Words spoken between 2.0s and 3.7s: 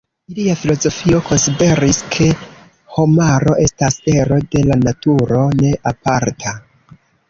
ke homaro